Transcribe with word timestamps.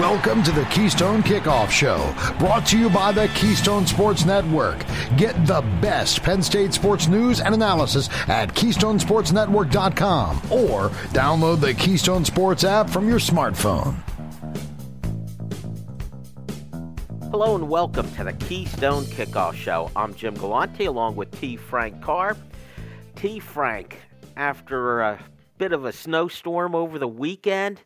Welcome 0.00 0.42
to 0.44 0.50
the 0.50 0.64
Keystone 0.70 1.22
Kickoff 1.22 1.68
Show, 1.68 2.14
brought 2.38 2.64
to 2.68 2.78
you 2.78 2.88
by 2.88 3.12
the 3.12 3.28
Keystone 3.34 3.86
Sports 3.86 4.24
Network. 4.24 4.78
Get 5.18 5.34
the 5.44 5.60
best 5.82 6.22
Penn 6.22 6.42
State 6.42 6.72
sports 6.72 7.06
news 7.06 7.42
and 7.42 7.54
analysis 7.54 8.08
at 8.26 8.54
KeystonesportsNetwork.com 8.54 10.36
or 10.50 10.88
download 11.12 11.60
the 11.60 11.74
Keystone 11.74 12.24
Sports 12.24 12.64
app 12.64 12.88
from 12.88 13.10
your 13.10 13.18
smartphone. 13.18 13.94
Hello 17.30 17.54
and 17.54 17.68
welcome 17.68 18.10
to 18.14 18.24
the 18.24 18.32
Keystone 18.32 19.04
Kickoff 19.04 19.52
Show. 19.52 19.90
I'm 19.94 20.14
Jim 20.14 20.32
Galante 20.32 20.86
along 20.86 21.16
with 21.16 21.30
T. 21.38 21.56
Frank 21.56 22.00
Carr. 22.00 22.38
T. 23.16 23.38
Frank, 23.38 24.00
after 24.38 25.02
a 25.02 25.18
bit 25.58 25.74
of 25.74 25.84
a 25.84 25.92
snowstorm 25.92 26.74
over 26.74 26.98
the 26.98 27.06
weekend, 27.06 27.82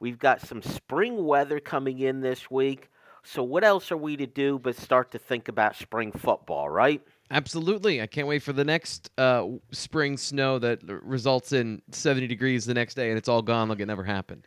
we've 0.00 0.18
got 0.18 0.40
some 0.40 0.62
spring 0.62 1.24
weather 1.24 1.60
coming 1.60 2.00
in 2.00 2.20
this 2.20 2.50
week. 2.50 2.90
So, 3.24 3.42
what 3.42 3.64
else 3.64 3.92
are 3.92 3.96
we 3.96 4.16
to 4.16 4.26
do 4.26 4.58
but 4.58 4.76
start 4.76 5.10
to 5.12 5.18
think 5.18 5.48
about 5.48 5.76
spring 5.76 6.12
football, 6.12 6.68
right? 6.68 7.02
Absolutely. 7.30 8.00
I 8.00 8.06
can't 8.06 8.26
wait 8.26 8.42
for 8.42 8.54
the 8.54 8.64
next 8.64 9.10
uh, 9.18 9.46
spring 9.70 10.16
snow 10.16 10.58
that 10.60 10.82
results 10.84 11.52
in 11.52 11.82
70 11.90 12.26
degrees 12.26 12.64
the 12.64 12.72
next 12.72 12.94
day 12.94 13.10
and 13.10 13.18
it's 13.18 13.28
all 13.28 13.42
gone 13.42 13.68
like 13.68 13.80
it 13.80 13.86
never 13.86 14.04
happened. 14.04 14.46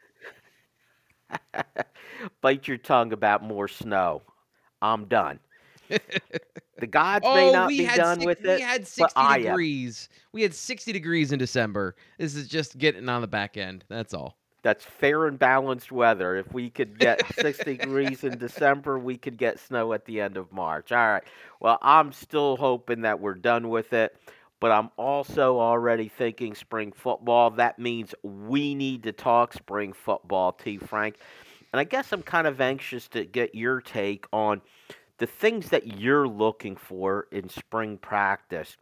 Bite 2.41 2.67
your 2.67 2.77
tongue 2.77 3.13
about 3.13 3.43
more 3.43 3.67
snow. 3.67 4.23
I'm 4.81 5.05
done. 5.05 5.39
the 6.79 6.87
gods 6.87 7.25
oh, 7.27 7.35
may 7.35 7.51
not 7.51 7.69
be 7.69 7.85
done 7.85 8.19
six, 8.19 8.25
with 8.25 8.45
it. 8.45 8.55
We 8.55 8.61
had 8.61 8.87
60 8.87 9.43
degrees. 9.43 10.09
We 10.31 10.41
had 10.41 10.53
60 10.53 10.91
degrees 10.91 11.31
in 11.31 11.37
December. 11.37 11.95
This 12.17 12.35
is 12.35 12.47
just 12.47 12.77
getting 12.77 13.07
on 13.09 13.21
the 13.21 13.27
back 13.27 13.57
end. 13.57 13.83
That's 13.89 14.13
all. 14.13 14.37
That's 14.63 14.85
fair 14.85 15.27
and 15.27 15.39
balanced 15.39 15.91
weather. 15.91 16.35
If 16.35 16.53
we 16.53 16.69
could 16.69 16.99
get 16.99 17.21
60 17.39 17.77
degrees 17.77 18.23
in 18.23 18.37
December, 18.37 18.99
we 18.99 19.17
could 19.17 19.37
get 19.37 19.59
snow 19.59 19.93
at 19.93 20.05
the 20.05 20.21
end 20.21 20.37
of 20.37 20.51
March. 20.51 20.91
All 20.91 20.97
right. 20.97 21.23
Well, 21.59 21.79
I'm 21.81 22.11
still 22.11 22.57
hoping 22.57 23.01
that 23.01 23.19
we're 23.19 23.33
done 23.33 23.69
with 23.69 23.93
it, 23.93 24.15
but 24.59 24.71
I'm 24.71 24.89
also 24.97 25.59
already 25.59 26.09
thinking 26.09 26.55
spring 26.55 26.91
football. 26.91 27.51
That 27.51 27.79
means 27.79 28.13
we 28.23 28.75
need 28.75 29.03
to 29.03 29.11
talk 29.11 29.53
spring 29.53 29.93
football, 29.93 30.51
T. 30.53 30.77
Frank. 30.77 31.17
And 31.73 31.79
I 31.79 31.83
guess 31.83 32.11
I'm 32.11 32.21
kind 32.21 32.47
of 32.47 32.59
anxious 32.59 33.07
to 33.09 33.25
get 33.25 33.55
your 33.55 33.81
take 33.81 34.25
on 34.33 34.61
the 35.17 35.27
things 35.27 35.69
that 35.69 35.99
you're 35.99 36.27
looking 36.27 36.75
for 36.75 37.27
in 37.31 37.47
spring 37.47 37.97
practice. 37.97 38.75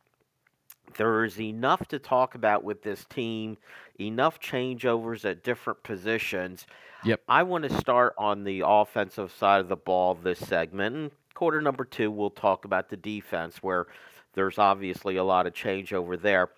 There 0.96 1.24
is 1.24 1.40
enough 1.40 1.88
to 1.90 2.00
talk 2.00 2.36
about 2.36 2.64
with 2.64 2.84
this 2.84 3.06
team, 3.10 3.58
enough 4.00 4.40
changeovers 4.40 5.26
at 5.26 5.44
different 5.44 5.84
positions. 5.84 6.66
Yep. 7.04 7.22
I 7.28 7.44
want 7.44 7.64
to 7.64 7.74
start 7.78 8.14
on 8.18 8.44
the 8.44 8.64
offensive 8.66 9.32
side 9.32 9.62
of 9.62 9.70
the 9.70 9.78
ball 9.78 10.16
this 10.16 10.40
segment. 10.40 10.96
And 10.96 11.12
quarter 11.34 11.62
number 11.62 11.86
two, 11.86 12.12
we'll 12.12 12.30
talk 12.30 12.66
about 12.66 12.90
the 12.90 12.98
defense, 12.98 13.64
where 13.64 13.88
there's 14.34 14.58
obviously 14.58 15.16
a 15.16 15.24
lot 15.24 15.48
of 15.48 15.54
changeover 15.54 16.22
there. 16.22 16.50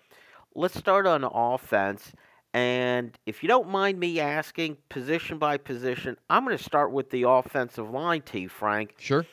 Let's 0.54 0.76
start 0.76 1.06
on 1.06 1.24
offense. 1.24 2.12
And 2.54 3.16
if 3.24 3.42
you 3.42 3.48
don't 3.48 3.68
mind 3.68 3.98
me 3.98 4.20
asking 4.20 4.76
position 4.88 5.38
by 5.38 5.56
position, 5.56 6.16
I'm 6.28 6.44
going 6.44 6.56
to 6.56 6.62
start 6.62 6.92
with 6.92 7.10
the 7.10 7.22
offensive 7.22 7.90
line, 7.90 8.22
T. 8.22 8.46
Frank. 8.46 8.94
Sure. 8.98 9.24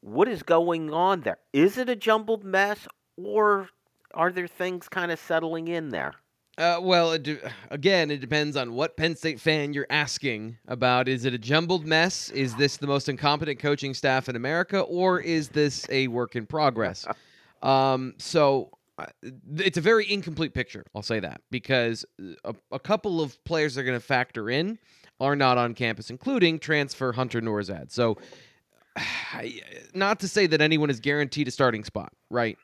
What 0.00 0.28
is 0.28 0.42
going 0.42 0.92
on 0.92 1.22
there? 1.22 1.38
Is 1.52 1.78
it 1.78 1.88
a 1.88 1.96
jumbled 1.96 2.44
mess, 2.44 2.86
or 3.16 3.70
are 4.16 4.32
there 4.32 4.48
things 4.48 4.88
kind 4.88 5.12
of 5.12 5.20
settling 5.20 5.68
in 5.68 5.90
there? 5.90 6.14
Uh, 6.58 6.78
well, 6.80 7.12
it 7.12 7.22
de- 7.22 7.52
again, 7.70 8.10
it 8.10 8.18
depends 8.18 8.56
on 8.56 8.72
what 8.72 8.96
Penn 8.96 9.14
State 9.14 9.38
fan 9.38 9.74
you're 9.74 9.86
asking 9.90 10.56
about. 10.66 11.06
Is 11.06 11.26
it 11.26 11.34
a 11.34 11.38
jumbled 11.38 11.84
mess? 11.84 12.30
Is 12.30 12.56
this 12.56 12.78
the 12.78 12.86
most 12.86 13.10
incompetent 13.10 13.58
coaching 13.58 13.92
staff 13.92 14.30
in 14.30 14.36
America, 14.36 14.80
or 14.80 15.20
is 15.20 15.50
this 15.50 15.86
a 15.90 16.08
work 16.08 16.34
in 16.34 16.46
progress? 16.46 17.06
um, 17.62 18.14
so 18.16 18.70
uh, 18.98 19.04
it's 19.56 19.76
a 19.76 19.82
very 19.82 20.10
incomplete 20.10 20.54
picture. 20.54 20.86
I'll 20.94 21.02
say 21.02 21.20
that 21.20 21.42
because 21.50 22.06
a, 22.44 22.54
a 22.72 22.78
couple 22.78 23.20
of 23.20 23.42
players 23.44 23.74
that 23.74 23.82
are 23.82 23.84
going 23.84 24.00
to 24.00 24.04
factor 24.04 24.48
in 24.48 24.78
are 25.20 25.36
not 25.36 25.58
on 25.58 25.74
campus, 25.74 26.08
including 26.08 26.58
transfer 26.58 27.12
Hunter 27.12 27.42
Nourzad. 27.42 27.92
So, 27.92 28.16
not 29.94 30.20
to 30.20 30.28
say 30.28 30.46
that 30.46 30.62
anyone 30.62 30.88
is 30.88 31.00
guaranteed 31.00 31.48
a 31.48 31.50
starting 31.50 31.84
spot, 31.84 32.14
right? 32.30 32.56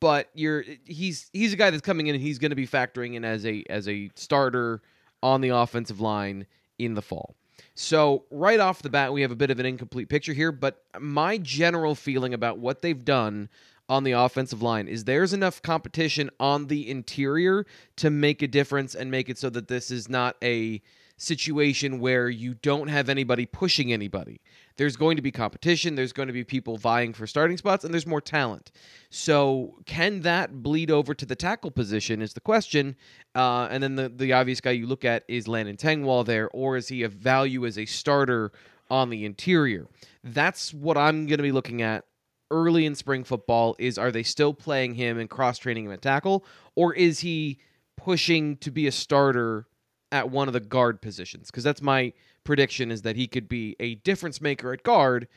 But 0.00 0.30
you're 0.34 0.64
he's 0.84 1.30
he's 1.32 1.52
a 1.52 1.56
guy 1.56 1.70
that's 1.70 1.82
coming 1.82 2.08
in 2.08 2.14
and 2.14 2.22
he's 2.22 2.38
going 2.38 2.50
to 2.50 2.56
be 2.56 2.66
factoring 2.66 3.14
in 3.14 3.24
as 3.24 3.46
a 3.46 3.64
as 3.70 3.88
a 3.88 4.10
starter 4.14 4.82
on 5.22 5.40
the 5.40 5.50
offensive 5.50 6.00
line 6.00 6.46
in 6.78 6.94
the 6.94 7.02
fall. 7.02 7.36
So, 7.74 8.24
right 8.30 8.60
off 8.60 8.82
the 8.82 8.90
bat, 8.90 9.12
we 9.12 9.22
have 9.22 9.30
a 9.30 9.36
bit 9.36 9.50
of 9.50 9.60
an 9.60 9.66
incomplete 9.66 10.08
picture 10.08 10.32
here, 10.32 10.52
but 10.52 10.82
my 10.98 11.38
general 11.38 11.94
feeling 11.94 12.34
about 12.34 12.58
what 12.58 12.82
they've 12.82 13.04
done 13.04 13.48
on 13.88 14.04
the 14.04 14.12
offensive 14.12 14.62
line 14.62 14.88
is 14.88 15.04
there's 15.04 15.32
enough 15.32 15.62
competition 15.62 16.30
on 16.40 16.66
the 16.66 16.90
interior 16.90 17.66
to 17.96 18.10
make 18.10 18.42
a 18.42 18.48
difference 18.48 18.94
and 18.94 19.10
make 19.10 19.28
it 19.28 19.38
so 19.38 19.48
that 19.50 19.68
this 19.68 19.90
is 19.90 20.08
not 20.08 20.36
a 20.42 20.82
situation 21.16 22.00
where 22.00 22.28
you 22.28 22.54
don't 22.54 22.88
have 22.88 23.08
anybody 23.08 23.46
pushing 23.46 23.92
anybody. 23.92 24.40
There's 24.76 24.96
going 24.96 25.16
to 25.16 25.22
be 25.22 25.30
competition, 25.30 25.94
there's 25.94 26.12
going 26.12 26.26
to 26.26 26.32
be 26.32 26.44
people 26.44 26.76
vying 26.76 27.14
for 27.14 27.26
starting 27.26 27.56
spots, 27.56 27.84
and 27.84 27.94
there's 27.94 28.06
more 28.06 28.20
talent. 28.20 28.70
So, 29.10 29.76
can 29.86 30.20
that 30.20 30.62
bleed 30.62 30.90
over 30.90 31.14
to 31.14 31.24
the 31.24 31.36
tackle 31.36 31.70
position 31.70 32.20
is 32.20 32.34
the 32.34 32.40
question. 32.40 32.96
Uh, 33.34 33.68
and 33.70 33.82
then 33.82 33.96
the, 33.96 34.08
the 34.08 34.32
obvious 34.32 34.60
guy 34.60 34.72
you 34.72 34.86
look 34.86 35.04
at 35.04 35.24
is 35.28 35.48
Landon 35.48 35.76
Tengwall 35.76 36.24
there, 36.24 36.48
or 36.50 36.76
is 36.76 36.88
he 36.88 37.02
of 37.02 37.12
value 37.12 37.64
as 37.64 37.78
a 37.78 37.86
starter 37.86 38.52
on 38.90 39.10
the 39.10 39.24
interior? 39.24 39.88
That's 40.22 40.74
what 40.74 40.96
I'm 40.96 41.26
going 41.26 41.38
to 41.38 41.42
be 41.42 41.52
looking 41.52 41.82
at 41.82 42.04
early 42.50 42.86
in 42.86 42.94
spring 42.94 43.24
football 43.24 43.74
is 43.78 43.98
are 43.98 44.12
they 44.12 44.22
still 44.22 44.54
playing 44.54 44.94
him 44.94 45.18
and 45.18 45.28
cross 45.28 45.58
training 45.58 45.86
him 45.86 45.92
at 45.92 46.02
tackle 46.02 46.44
or 46.74 46.94
is 46.94 47.20
he 47.20 47.58
pushing 47.96 48.56
to 48.58 48.70
be 48.70 48.86
a 48.86 48.92
starter 48.92 49.66
at 50.12 50.30
one 50.30 50.46
of 50.46 50.54
the 50.54 50.60
guard 50.60 51.02
positions 51.02 51.50
because 51.50 51.64
that's 51.64 51.82
my 51.82 52.12
prediction 52.46 52.90
is 52.90 53.02
that 53.02 53.16
he 53.16 53.26
could 53.26 53.48
be 53.48 53.76
a 53.80 53.96
difference 53.96 54.40
maker 54.40 54.72
at 54.72 54.82
guard 54.82 55.28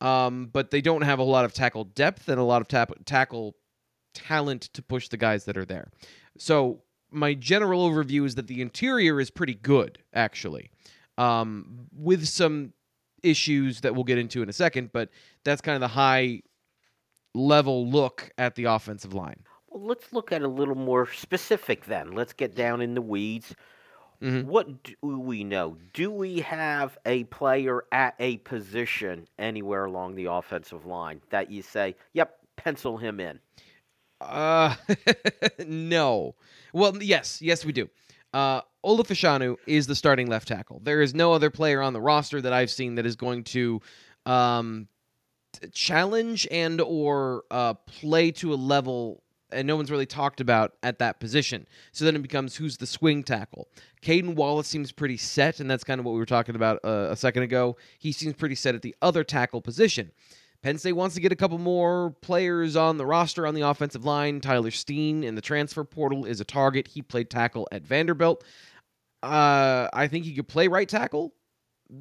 um, 0.00 0.48
but 0.52 0.70
they 0.70 0.80
don't 0.80 1.02
have 1.02 1.18
a 1.18 1.24
lot 1.24 1.44
of 1.44 1.52
tackle 1.52 1.84
depth 1.84 2.28
and 2.28 2.40
a 2.40 2.44
lot 2.44 2.60
of 2.60 2.68
tap- 2.68 2.92
tackle 3.04 3.54
talent 4.14 4.62
to 4.62 4.82
push 4.82 5.08
the 5.08 5.16
guys 5.16 5.44
that 5.44 5.56
are 5.56 5.64
there 5.64 5.90
so 6.38 6.82
my 7.10 7.34
general 7.34 7.88
overview 7.88 8.24
is 8.24 8.36
that 8.36 8.46
the 8.46 8.62
interior 8.62 9.20
is 9.20 9.30
pretty 9.30 9.54
good 9.54 9.98
actually 10.14 10.70
um, 11.18 11.86
with 11.94 12.26
some 12.26 12.72
issues 13.22 13.82
that 13.82 13.94
we'll 13.94 14.04
get 14.04 14.18
into 14.18 14.42
in 14.42 14.48
a 14.48 14.52
second 14.52 14.90
but 14.92 15.10
that's 15.44 15.60
kind 15.60 15.76
of 15.76 15.80
the 15.80 15.88
high 15.88 16.40
level 17.34 17.88
look 17.88 18.30
at 18.38 18.54
the 18.54 18.64
offensive 18.64 19.14
line. 19.14 19.44
Well, 19.68 19.84
let's 19.84 20.12
look 20.12 20.32
at 20.32 20.42
a 20.42 20.48
little 20.48 20.74
more 20.74 21.10
specific 21.12 21.86
then. 21.86 22.12
Let's 22.12 22.32
get 22.32 22.54
down 22.54 22.80
in 22.80 22.94
the 22.94 23.02
weeds. 23.02 23.54
Mm-hmm. 24.22 24.48
What 24.48 24.84
do 24.84 24.96
we 25.02 25.42
know? 25.42 25.76
Do 25.92 26.10
we 26.10 26.40
have 26.40 26.96
a 27.04 27.24
player 27.24 27.84
at 27.90 28.14
a 28.20 28.36
position 28.38 29.26
anywhere 29.38 29.86
along 29.86 30.14
the 30.14 30.26
offensive 30.26 30.86
line 30.86 31.20
that 31.30 31.50
you 31.50 31.62
say, 31.62 31.96
"Yep, 32.12 32.38
pencil 32.56 32.96
him 32.98 33.18
in"? 33.18 33.40
Uh, 34.20 34.76
no. 35.66 36.36
Well, 36.72 37.02
yes, 37.02 37.42
yes, 37.42 37.64
we 37.64 37.72
do. 37.72 37.90
Uh, 38.32 38.62
Olu 38.84 39.04
Fashanu 39.06 39.56
is 39.66 39.86
the 39.86 39.94
starting 39.94 40.28
left 40.28 40.48
tackle. 40.48 40.80
There 40.82 41.02
is 41.02 41.14
no 41.14 41.32
other 41.32 41.50
player 41.50 41.82
on 41.82 41.92
the 41.92 42.00
roster 42.00 42.40
that 42.40 42.52
I've 42.52 42.70
seen 42.70 42.94
that 42.94 43.04
is 43.06 43.16
going 43.16 43.44
to 43.44 43.80
um, 44.24 44.88
challenge 45.72 46.46
and 46.50 46.80
or 46.80 47.44
uh, 47.50 47.74
play 47.74 48.30
to 48.32 48.54
a 48.54 48.56
level 48.56 49.21
and 49.52 49.66
no 49.66 49.76
one's 49.76 49.90
really 49.90 50.06
talked 50.06 50.40
about 50.40 50.74
at 50.82 50.98
that 50.98 51.20
position. 51.20 51.66
So 51.92 52.04
then 52.04 52.16
it 52.16 52.22
becomes 52.22 52.56
who's 52.56 52.76
the 52.76 52.86
swing 52.86 53.22
tackle. 53.22 53.68
Caden 54.02 54.34
Wallace 54.34 54.68
seems 54.68 54.92
pretty 54.92 55.16
set, 55.16 55.60
and 55.60 55.70
that's 55.70 55.84
kind 55.84 55.98
of 55.98 56.04
what 56.04 56.12
we 56.12 56.18
were 56.18 56.26
talking 56.26 56.54
about 56.54 56.80
uh, 56.84 57.08
a 57.10 57.16
second 57.16 57.42
ago. 57.42 57.76
He 57.98 58.12
seems 58.12 58.34
pretty 58.34 58.54
set 58.54 58.74
at 58.74 58.82
the 58.82 58.94
other 59.02 59.24
tackle 59.24 59.60
position. 59.60 60.12
Penn 60.62 60.78
State 60.78 60.92
wants 60.92 61.16
to 61.16 61.20
get 61.20 61.32
a 61.32 61.36
couple 61.36 61.58
more 61.58 62.14
players 62.20 62.76
on 62.76 62.96
the 62.96 63.06
roster 63.06 63.46
on 63.46 63.54
the 63.54 63.62
offensive 63.62 64.04
line. 64.04 64.40
Tyler 64.40 64.70
Steen 64.70 65.24
in 65.24 65.34
the 65.34 65.40
transfer 65.40 65.82
portal 65.82 66.24
is 66.24 66.40
a 66.40 66.44
target. 66.44 66.86
He 66.88 67.02
played 67.02 67.30
tackle 67.30 67.66
at 67.72 67.82
Vanderbilt. 67.82 68.44
Uh, 69.22 69.88
I 69.92 70.08
think 70.08 70.24
he 70.24 70.34
could 70.34 70.48
play 70.48 70.68
right 70.68 70.88
tackle 70.88 71.34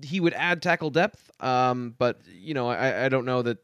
he 0.03 0.19
would 0.19 0.33
add 0.33 0.61
tackle 0.61 0.89
depth, 0.89 1.29
um, 1.39 1.95
but 1.97 2.21
you 2.31 2.53
know 2.53 2.69
I, 2.69 3.05
I 3.05 3.09
don't 3.09 3.25
know 3.25 3.41
that 3.41 3.57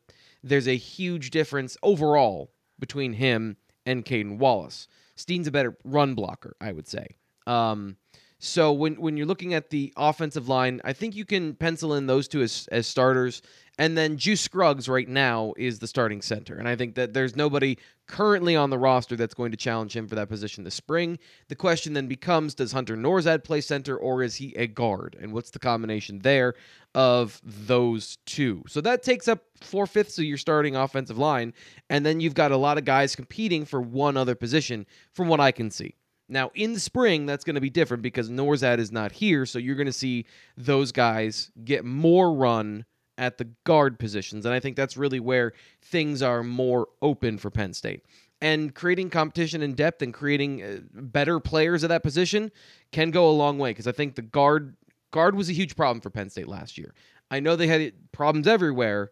there's 0.43 0.67
a 0.67 0.75
huge 0.75 1.31
difference 1.31 1.77
overall 1.83 2.51
between 2.79 3.13
him 3.13 3.57
and 3.87 4.05
Caden 4.05 4.37
Wallace. 4.37 4.87
Steen's 5.15 5.47
a 5.47 5.51
better 5.51 5.75
run 5.83 6.13
blocker, 6.13 6.55
I 6.61 6.73
would 6.73 6.87
say. 6.87 7.17
Um, 7.47 7.97
So 8.39 8.71
when 8.71 8.95
when 8.95 9.17
you're 9.17 9.25
looking 9.25 9.53
at 9.55 9.71
the 9.71 9.91
offensive 9.97 10.47
line, 10.47 10.79
I 10.83 10.93
think 10.93 11.15
you 11.15 11.25
can 11.25 11.55
pencil 11.55 11.95
in 11.95 12.05
those 12.05 12.27
two 12.27 12.41
as 12.41 12.67
as 12.71 12.85
starters. 12.85 13.41
And 13.79 13.95
then 13.95 14.17
Juice 14.17 14.41
Scruggs 14.41 14.89
right 14.89 15.07
now 15.07 15.53
is 15.55 15.79
the 15.79 15.87
starting 15.87 16.21
center. 16.21 16.55
And 16.55 16.67
I 16.67 16.75
think 16.75 16.95
that 16.95 17.13
there's 17.13 17.35
nobody 17.35 17.77
currently 18.07 18.55
on 18.55 18.71
the 18.71 18.77
roster 18.77 19.15
that's 19.15 19.35
going 19.35 19.51
to 19.51 19.57
challenge 19.57 19.95
him 19.95 20.07
for 20.07 20.15
that 20.15 20.29
position 20.29 20.63
this 20.63 20.73
spring. 20.73 21.19
The 21.47 21.55
question 21.55 21.93
then 21.93 22.07
becomes 22.07 22.55
does 22.55 22.71
Hunter 22.71 22.95
Nourzad 22.95 23.43
play 23.43 23.61
center 23.61 23.95
or 23.95 24.23
is 24.23 24.35
he 24.35 24.55
a 24.55 24.65
guard? 24.65 25.15
And 25.19 25.31
what's 25.31 25.51
the 25.51 25.59
combination 25.59 26.19
there 26.19 26.55
of 26.95 27.39
those 27.43 28.17
two? 28.25 28.63
So 28.67 28.81
that 28.81 29.03
takes 29.03 29.27
up 29.27 29.43
four 29.61 29.85
fifths 29.85 30.17
of 30.17 30.25
your 30.25 30.37
starting 30.37 30.75
offensive 30.75 31.17
line. 31.17 31.53
And 31.89 32.03
then 32.03 32.19
you've 32.19 32.33
got 32.33 32.51
a 32.51 32.57
lot 32.57 32.79
of 32.79 32.85
guys 32.85 33.15
competing 33.15 33.65
for 33.65 33.79
one 33.79 34.17
other 34.17 34.35
position, 34.35 34.87
from 35.13 35.27
what 35.27 35.39
I 35.39 35.51
can 35.51 35.69
see. 35.69 35.93
Now, 36.29 36.51
in 36.55 36.73
the 36.73 36.79
spring, 36.79 37.25
that's 37.25 37.43
going 37.43 37.55
to 37.55 37.61
be 37.61 37.69
different 37.69 38.03
because 38.03 38.29
Nourzad 38.29 38.79
is 38.79 38.91
not 38.91 39.13
here. 39.13 39.45
So 39.45 39.59
you're 39.59 39.75
going 39.75 39.87
to 39.87 39.93
see 39.93 40.25
those 40.57 40.91
guys 40.91 41.51
get 41.63 41.85
more 41.85 42.33
run 42.33 42.85
at 43.17 43.37
the 43.37 43.45
guard 43.63 43.97
positions. 43.97 44.45
And 44.45 44.53
I 44.53 44.59
think 44.59 44.75
that's 44.75 44.97
really 44.97 45.19
where 45.19 45.53
things 45.81 46.21
are 46.21 46.43
more 46.43 46.87
open 47.01 47.37
for 47.37 47.49
Penn 47.49 47.73
State. 47.73 48.03
And 48.39 48.75
creating 48.75 49.09
competition 49.09 49.63
in 49.63 49.73
depth 49.73 50.01
and 50.01 50.13
creating 50.13 50.61
uh, 50.61 50.79
better 50.93 51.39
players 51.39 51.83
at 51.83 51.87
that 51.87 52.03
position 52.03 52.51
can 52.91 53.09
go 53.09 53.27
a 53.29 53.31
long 53.31 53.57
way 53.57 53.71
because 53.71 53.87
I 53.87 53.91
think 53.91 54.15
the 54.15 54.21
guard 54.21 54.75
guard 55.11 55.35
was 55.35 55.49
a 55.49 55.53
huge 55.53 55.75
problem 55.75 56.01
for 56.01 56.11
Penn 56.11 56.29
State 56.29 56.47
last 56.47 56.77
year. 56.77 56.93
I 57.31 57.39
know 57.39 57.55
they 57.55 57.67
had 57.67 57.93
problems 58.11 58.47
everywhere, 58.47 59.11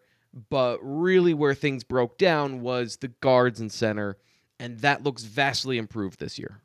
but 0.50 0.78
really 0.82 1.34
where 1.34 1.56
things 1.56 1.84
broke 1.84 2.18
down 2.18 2.62
was 2.62 2.98
the 2.98 3.08
guards 3.08 3.60
and 3.60 3.72
center, 3.72 4.18
and 4.60 4.80
that 4.80 5.04
looks 5.04 5.24
vastly 5.24 5.78
improved 5.80 6.20
this 6.20 6.38
year. 6.38 6.62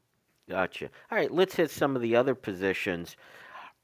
Gotcha. 0.51 0.91
All 1.13 1.17
right, 1.17 1.31
let's 1.31 1.55
hit 1.55 1.71
some 1.71 1.95
of 1.95 2.03
the 2.03 2.17
other 2.17 2.35
positions. 2.35 3.17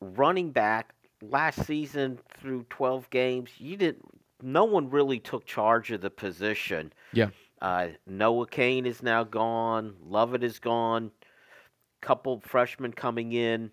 Running 0.00 0.50
back, 0.50 0.94
last 1.22 1.64
season 1.64 2.18
through 2.40 2.66
12 2.70 3.08
games, 3.10 3.50
you 3.58 3.76
didn't. 3.76 4.04
No 4.42 4.64
one 4.64 4.90
really 4.90 5.20
took 5.20 5.46
charge 5.46 5.92
of 5.92 6.00
the 6.00 6.10
position. 6.10 6.92
Yeah. 7.12 7.28
Uh, 7.62 7.88
Noah 8.06 8.48
Cain 8.48 8.84
is 8.84 9.00
now 9.00 9.22
gone. 9.22 9.94
Lovett 10.04 10.42
is 10.42 10.58
gone. 10.58 11.12
Couple 12.02 12.42
freshmen 12.44 12.92
coming 12.92 13.32
in. 13.32 13.70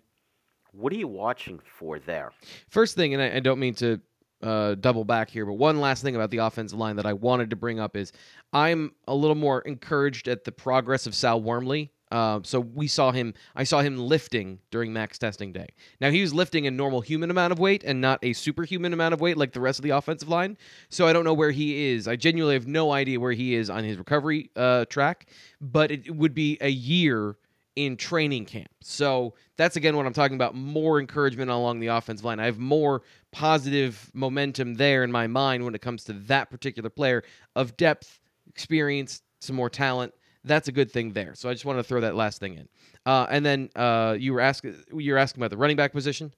What 0.70 0.92
are 0.92 0.96
you 0.96 1.08
watching 1.08 1.60
for 1.78 1.98
there? 1.98 2.30
First 2.68 2.94
thing, 2.94 3.12
and 3.12 3.22
I, 3.22 3.36
I 3.36 3.40
don't 3.40 3.58
mean 3.58 3.74
to 3.74 4.00
uh, 4.40 4.76
double 4.76 5.04
back 5.04 5.30
here, 5.30 5.44
but 5.44 5.54
one 5.54 5.80
last 5.80 6.02
thing 6.02 6.14
about 6.14 6.30
the 6.30 6.38
offensive 6.38 6.78
line 6.78 6.96
that 6.96 7.06
I 7.06 7.12
wanted 7.12 7.50
to 7.50 7.56
bring 7.56 7.80
up 7.80 7.96
is 7.96 8.12
I'm 8.52 8.92
a 9.08 9.14
little 9.14 9.34
more 9.34 9.62
encouraged 9.62 10.28
at 10.28 10.44
the 10.44 10.52
progress 10.52 11.06
of 11.06 11.14
Sal 11.14 11.42
Wormley 11.42 11.90
uh, 12.14 12.38
so 12.44 12.60
we 12.60 12.86
saw 12.86 13.10
him. 13.10 13.34
I 13.56 13.64
saw 13.64 13.80
him 13.80 13.98
lifting 13.98 14.60
during 14.70 14.92
max 14.92 15.18
testing 15.18 15.52
day. 15.52 15.66
Now 16.00 16.12
he 16.12 16.20
was 16.20 16.32
lifting 16.32 16.64
a 16.64 16.70
normal 16.70 17.00
human 17.00 17.28
amount 17.28 17.52
of 17.52 17.58
weight 17.58 17.82
and 17.82 18.00
not 18.00 18.20
a 18.22 18.34
superhuman 18.34 18.92
amount 18.92 19.14
of 19.14 19.20
weight 19.20 19.36
like 19.36 19.52
the 19.52 19.60
rest 19.60 19.80
of 19.80 19.82
the 19.82 19.90
offensive 19.90 20.28
line. 20.28 20.56
So 20.90 21.08
I 21.08 21.12
don't 21.12 21.24
know 21.24 21.34
where 21.34 21.50
he 21.50 21.88
is. 21.88 22.06
I 22.06 22.14
genuinely 22.14 22.54
have 22.54 22.68
no 22.68 22.92
idea 22.92 23.18
where 23.18 23.32
he 23.32 23.56
is 23.56 23.68
on 23.68 23.82
his 23.82 23.98
recovery 23.98 24.48
uh, 24.54 24.84
track. 24.84 25.26
But 25.60 25.90
it 25.90 26.14
would 26.14 26.34
be 26.34 26.56
a 26.60 26.68
year 26.68 27.36
in 27.74 27.96
training 27.96 28.44
camp. 28.44 28.70
So 28.80 29.34
that's 29.56 29.74
again 29.74 29.96
what 29.96 30.06
I'm 30.06 30.12
talking 30.12 30.36
about. 30.36 30.54
More 30.54 31.00
encouragement 31.00 31.50
along 31.50 31.80
the 31.80 31.88
offensive 31.88 32.24
line. 32.24 32.38
I 32.38 32.44
have 32.44 32.58
more 32.60 33.02
positive 33.32 34.08
momentum 34.14 34.74
there 34.74 35.02
in 35.02 35.10
my 35.10 35.26
mind 35.26 35.64
when 35.64 35.74
it 35.74 35.82
comes 35.82 36.04
to 36.04 36.12
that 36.12 36.48
particular 36.48 36.90
player 36.90 37.24
of 37.56 37.76
depth, 37.76 38.20
experience, 38.46 39.22
some 39.40 39.56
more 39.56 39.68
talent 39.68 40.14
that's 40.44 40.68
a 40.68 40.72
good 40.72 40.90
thing 40.90 41.12
there. 41.12 41.34
So 41.34 41.48
I 41.48 41.52
just 41.52 41.64
want 41.64 41.78
to 41.78 41.82
throw 41.82 42.00
that 42.00 42.14
last 42.14 42.38
thing 42.38 42.54
in. 42.54 42.68
Uh, 43.06 43.26
and 43.30 43.44
then 43.44 43.70
uh, 43.74 44.16
you 44.18 44.32
were 44.32 44.40
asking 44.40 44.76
you're 44.94 45.18
asking 45.18 45.40
about 45.40 45.50
the 45.50 45.56
running 45.56 45.76
back 45.76 45.92
position. 45.92 46.32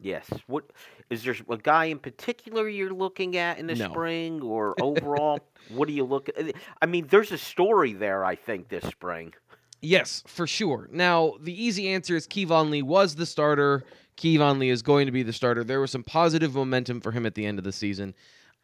Yes. 0.00 0.30
What 0.46 0.70
is 1.10 1.24
there 1.24 1.34
a 1.50 1.56
guy 1.56 1.86
in 1.86 1.98
particular 1.98 2.68
you're 2.68 2.92
looking 2.92 3.36
at 3.36 3.58
in 3.58 3.66
the 3.66 3.74
no. 3.74 3.90
spring 3.90 4.40
or 4.42 4.74
overall? 4.80 5.40
what 5.70 5.88
do 5.88 5.94
you 5.94 6.04
look 6.04 6.28
at? 6.28 6.54
I 6.80 6.86
mean, 6.86 7.06
there's 7.10 7.32
a 7.32 7.38
story 7.38 7.92
there. 7.92 8.24
I 8.24 8.36
think 8.36 8.68
this 8.68 8.84
spring. 8.84 9.34
Yes, 9.80 10.22
for 10.26 10.46
sure. 10.46 10.88
Now 10.92 11.34
the 11.40 11.62
easy 11.62 11.88
answer 11.88 12.16
is 12.16 12.26
Keyvone 12.26 12.70
Lee 12.70 12.82
was 12.82 13.16
the 13.16 13.26
starter. 13.26 13.84
Keyvone 14.16 14.58
Lee 14.58 14.70
is 14.70 14.82
going 14.82 15.06
to 15.06 15.12
be 15.12 15.22
the 15.22 15.32
starter. 15.32 15.62
There 15.62 15.80
was 15.80 15.90
some 15.90 16.02
positive 16.02 16.54
momentum 16.54 17.00
for 17.00 17.12
him 17.12 17.26
at 17.26 17.34
the 17.34 17.46
end 17.46 17.58
of 17.58 17.64
the 17.64 17.72
season. 17.72 18.14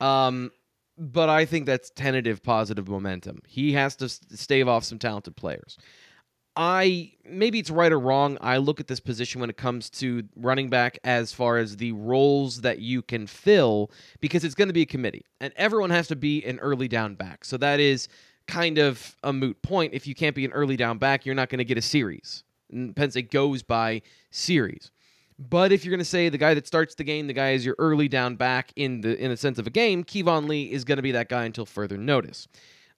Um, 0.01 0.51
but 0.97 1.29
I 1.29 1.45
think 1.45 1.67
that's 1.67 1.91
tentative 1.91 2.43
positive 2.43 2.89
momentum. 2.89 3.41
He 3.47 3.73
has 3.73 3.97
to 3.97 4.09
stave 4.09 4.69
off 4.69 4.85
some 4.85 4.99
talented 4.99 5.37
players. 5.37 5.79
I 6.57 7.13
maybe 7.25 7.59
it's 7.59 7.71
right 7.71 7.91
or 7.91 7.99
wrong. 7.99 8.39
I 8.41 8.59
look 8.59 8.79
at 8.79 8.87
this 8.87 9.01
position 9.01 9.41
when 9.41 9.51
it 9.51 9.57
comes 9.57 9.91
to 9.91 10.23
running 10.37 10.71
back 10.71 10.99
as 11.03 11.33
far 11.33 11.59
as 11.59 11.77
the 11.79 11.93
roles 11.93 12.61
that 12.61 12.79
you 12.79 13.03
can 13.03 13.27
fill 13.27 13.91
because 14.21 14.45
it's 14.45 14.55
going 14.55 14.69
to 14.69 14.75
be 14.75 14.83
a 14.83 14.87
committee 14.87 15.25
and 15.41 15.53
everyone 15.57 15.91
has 15.91 16.07
to 16.09 16.17
be 16.17 16.45
an 16.45 16.61
early 16.61 16.87
down 16.87 17.17
back. 17.17 17.45
So 17.45 17.57
that 17.57 17.81
is 17.81 18.09
kind 18.47 18.79
of 18.79 19.17
a 19.25 19.33
moot 19.33 19.61
point. 19.63 19.95
If 19.95 20.07
you 20.07 20.15
can't 20.15 20.37
be 20.37 20.45
an 20.45 20.53
early 20.53 20.77
down 20.77 20.99
back, 20.99 21.27
you're 21.27 21.35
not 21.35 21.49
going 21.49 21.59
to 21.59 21.65
get 21.65 21.79
a 21.79 21.83
series. 21.83 22.45
Penn 22.71 23.11
State 23.11 23.31
goes 23.31 23.63
by 23.63 24.03
series. 24.31 24.91
But 25.39 25.73
if 25.73 25.85
you're 25.85 25.91
going 25.91 25.99
to 25.99 26.05
say 26.05 26.29
the 26.29 26.39
guy 26.39 26.55
that 26.55 26.67
starts 26.67 26.95
the 26.95 27.05
game, 27.05 27.27
the 27.27 27.33
guy 27.33 27.53
is 27.53 27.67
your 27.67 27.75
early 27.79 28.09
down 28.09 28.37
back 28.37 28.73
in 28.77 29.01
the 29.01 29.19
in 29.19 29.31
a 29.31 29.37
sense 29.37 29.59
of 29.59 29.67
a 29.67 29.71
game, 29.71 30.05
Keyvone 30.05 30.49
Lee 30.49 30.71
is 30.71 30.85
going 30.85 30.97
to 30.97 31.03
be 31.03 31.13
that 31.13 31.29
guy 31.29 31.45
until 31.45 31.67
further 31.67 31.97
notice. 31.97 32.47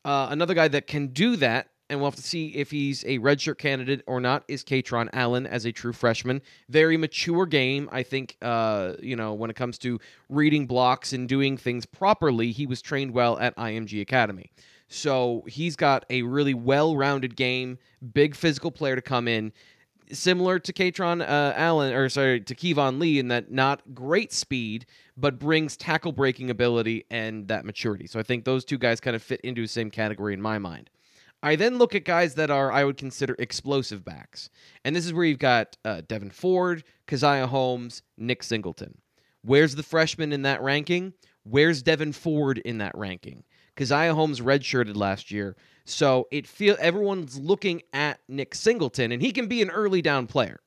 Uh, 0.04 0.28
another 0.30 0.54
guy 0.54 0.68
that 0.68 0.86
can 0.86 1.08
do 1.08 1.36
that, 1.36 1.68
and 1.88 1.98
we'll 1.98 2.10
have 2.10 2.16
to 2.16 2.22
see 2.22 2.48
if 2.48 2.70
he's 2.70 3.04
a 3.04 3.18
redshirt 3.18 3.58
candidate 3.58 4.02
or 4.06 4.20
not, 4.20 4.44
is 4.48 4.62
Kaytron 4.62 5.08
Allen 5.14 5.46
as 5.46 5.64
a 5.64 5.72
true 5.72 5.92
freshman. 5.92 6.42
Very 6.68 6.96
mature 6.96 7.46
game, 7.46 7.88
I 7.90 8.02
think. 8.02 8.36
Uh, 8.42 8.92
you 9.00 9.16
know, 9.16 9.32
when 9.32 9.48
it 9.48 9.56
comes 9.56 9.78
to 9.78 9.98
reading 10.28 10.66
blocks 10.66 11.12
and 11.12 11.28
doing 11.28 11.56
things 11.56 11.86
properly, 11.86 12.52
he 12.52 12.66
was 12.66 12.82
trained 12.82 13.12
well 13.12 13.38
at 13.38 13.56
IMG 13.56 14.00
Academy. 14.02 14.52
So 14.88 15.42
he's 15.48 15.74
got 15.74 16.04
a 16.10 16.22
really 16.22 16.54
well-rounded 16.54 17.34
game, 17.34 17.78
big 18.12 18.36
physical 18.36 18.70
player 18.70 18.94
to 18.94 19.02
come 19.02 19.26
in 19.26 19.52
similar 20.12 20.58
to 20.58 20.72
Kaytron 20.72 21.20
uh, 21.22 21.52
Allen, 21.56 21.92
or 21.92 22.08
sorry, 22.08 22.40
to 22.40 22.54
Keyvone 22.54 22.98
Lee, 22.98 23.18
in 23.18 23.28
that 23.28 23.50
not 23.50 23.82
great 23.94 24.32
speed, 24.32 24.86
but 25.16 25.38
brings 25.38 25.76
tackle 25.76 26.12
breaking 26.12 26.50
ability 26.50 27.04
and 27.10 27.48
that 27.48 27.64
maturity. 27.64 28.06
So 28.06 28.18
I 28.18 28.22
think 28.22 28.44
those 28.44 28.64
two 28.64 28.78
guys 28.78 29.00
kind 29.00 29.16
of 29.16 29.22
fit 29.22 29.40
into 29.42 29.62
the 29.62 29.68
same 29.68 29.90
category 29.90 30.34
in 30.34 30.42
my 30.42 30.58
mind. 30.58 30.90
I 31.42 31.56
then 31.56 31.78
look 31.78 31.94
at 31.94 32.04
guys 32.04 32.34
that 32.34 32.50
are 32.50 32.72
I 32.72 32.84
would 32.84 32.96
consider 32.96 33.36
explosive 33.38 34.04
backs, 34.04 34.50
and 34.84 34.96
this 34.96 35.06
is 35.06 35.12
where 35.12 35.24
you've 35.24 35.38
got 35.38 35.76
uh, 35.84 36.02
Devyn 36.08 36.32
Ford, 36.32 36.82
Caziah 37.06 37.46
Holmes, 37.46 38.02
Nick 38.16 38.42
Singleton. 38.42 38.98
Where's 39.42 39.76
the 39.76 39.82
freshman 39.82 40.32
in 40.32 40.42
that 40.42 40.62
ranking? 40.62 41.12
Where's 41.44 41.82
Devyn 41.82 42.14
Ford 42.14 42.58
in 42.58 42.78
that 42.78 42.96
ranking? 42.96 43.44
Caziah 43.76 44.14
Holmes 44.14 44.40
redshirted 44.40 44.96
last 44.96 45.30
year. 45.30 45.56
So 45.84 46.26
it 46.32 46.48
feel 46.48 46.76
everyone's 46.80 47.38
looking 47.38 47.82
at 47.92 48.05
Nick 48.28 48.54
Singleton, 48.54 49.12
and 49.12 49.22
he 49.22 49.32
can 49.32 49.46
be 49.46 49.62
an 49.62 49.70
early 49.70 50.02
down 50.02 50.26
player. 50.26 50.60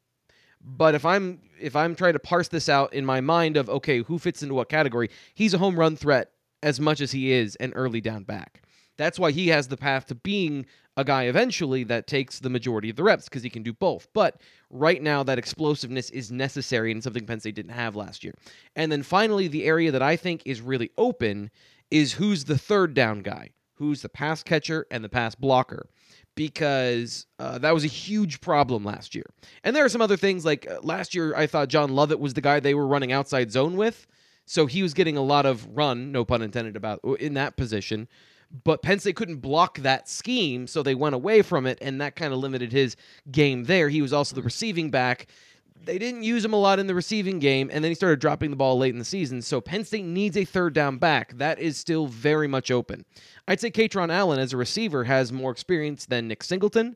But 0.62 0.96
if 0.96 1.06
I'm 1.06 1.40
if 1.60 1.76
I'm 1.76 1.96
trying 1.96 2.14
to 2.14 2.20
parse 2.20 2.48
this 2.48 2.70
out 2.70 2.94
in 2.94 3.06
my 3.06 3.22
mind 3.22 3.58
of 3.58 3.70
okay, 3.70 4.00
who 4.00 4.20
fits 4.20 4.44
into 4.44 4.56
what 4.56 4.70
category, 4.70 5.10
he's 5.34 5.54
a 5.54 5.58
home 5.58 5.80
run 5.80 5.96
threat 5.96 6.32
as 6.62 6.80
much 6.80 7.00
as 7.00 7.12
he 7.12 7.32
is 7.32 7.56
an 7.58 7.74
early 7.74 8.02
down 8.02 8.24
back. 8.24 8.64
That's 8.98 9.18
why 9.18 9.32
he 9.32 9.48
has 9.48 9.70
the 9.70 9.78
path 9.78 10.08
to 10.08 10.16
being 10.16 10.66
a 10.98 11.06
guy 11.06 11.24
eventually 11.24 11.86
that 11.86 12.08
takes 12.08 12.40
the 12.40 12.50
majority 12.50 12.90
of 12.90 12.98
the 12.98 13.04
reps 13.04 13.26
because 13.30 13.44
he 13.44 13.50
can 13.50 13.64
do 13.64 13.72
both. 13.72 14.10
But 14.14 14.42
right 14.70 15.02
now, 15.02 15.24
that 15.24 15.38
explosiveness 15.38 16.10
is 16.10 16.30
necessary 16.30 16.92
and 16.92 17.02
something 17.02 17.26
Penn 17.26 17.40
State 17.40 17.56
didn't 17.56 17.72
have 17.72 17.96
last 17.96 18.26
year. 18.26 18.34
And 18.76 18.92
then 18.92 19.04
finally, 19.04 19.48
the 19.48 19.64
area 19.64 19.92
that 19.92 20.02
I 20.02 20.18
think 20.18 20.42
is 20.46 20.60
really 20.60 20.92
open 20.98 21.52
is 21.90 22.14
who's 22.14 22.44
the 22.44 22.58
third 22.58 22.94
down 22.94 23.20
guy 23.22 23.52
who's 23.80 24.02
the 24.02 24.10
pass 24.10 24.44
catcher 24.44 24.86
and 24.92 25.04
the 25.04 25.10
pass 25.10 25.34
blocker 25.34 25.90
because 26.40 27.26
uh, 27.38 27.58
that 27.58 27.74
was 27.74 27.84
a 27.84 27.88
huge 27.88 28.40
problem 28.40 28.86
last 28.86 29.14
year. 29.14 29.26
And 29.66 29.76
there 29.76 29.84
are 29.84 29.90
some 29.90 30.00
other 30.00 30.16
things 30.16 30.46
like 30.46 30.66
uh, 30.72 30.80
last 30.84 31.14
year, 31.14 31.36
I 31.36 31.48
thought 31.48 31.68
John 31.68 31.90
Lovett 31.90 32.18
was 32.18 32.34
the 32.34 32.40
guy 32.40 32.62
they 32.62 32.74
were 32.74 32.88
running 32.88 33.12
outside 33.12 33.52
zone 33.52 33.76
with. 33.76 34.08
So 34.46 34.66
he 34.66 34.82
was 34.82 34.94
getting 34.94 35.18
a 35.18 35.22
lot 35.22 35.46
of 35.46 35.68
run, 35.76 36.14
no 36.14 36.24
pun 36.24 36.42
intended, 36.42 36.78
about 36.78 37.02
in 37.20 37.34
that 37.34 37.58
position. 37.58 38.08
But 38.64 38.82
Penn 38.82 39.00
State 39.00 39.18
couldn't 39.18 39.42
block 39.42 39.80
that 39.80 40.08
scheme, 40.08 40.66
so 40.66 40.82
they 40.82 40.96
went 40.96 41.14
away 41.14 41.42
from 41.42 41.68
it, 41.68 41.78
and 41.82 42.00
that 42.00 42.16
kind 42.16 42.32
of 42.32 42.40
limited 42.40 42.72
his 42.72 42.96
game 43.30 43.66
there. 43.66 43.90
He 43.90 44.02
was 44.02 44.14
also 44.14 44.34
the 44.34 44.42
receiving 44.42 44.90
back, 44.90 45.28
they 45.84 45.98
didn't 45.98 46.24
use 46.24 46.44
him 46.44 46.54
a 46.54 46.60
lot 46.60 46.80
in 46.80 46.88
the 46.88 46.96
receiving 46.96 47.40
game, 47.40 47.70
and 47.72 47.84
then 47.84 47.92
he 47.92 47.96
started 47.96 48.20
dropping 48.20 48.50
the 48.50 48.56
ball 48.56 48.78
late 48.78 48.94
in 48.94 49.00
the 49.00 49.06
season. 49.06 49.42
So 49.42 49.62
Penn 49.62 49.84
State 49.84 50.06
needs 50.06 50.38
a 50.38 50.46
third 50.46 50.74
down 50.74 50.98
back. 50.98 51.38
That 51.38 51.60
is 51.60 51.78
still 51.78 52.08
very 52.08 52.48
much 52.48 52.72
open. 52.72 53.06
I'd 53.48 53.60
say 53.60 53.72
Kaytron 53.72 54.12
Allen 54.12 54.40
as 54.40 54.54
a 54.54 54.58
receiver 54.58 55.06
has 55.06 55.32
more 55.32 55.52
experience 55.52 56.06
than 56.06 56.28
Nick 56.28 56.44
Singleton. 56.44 56.96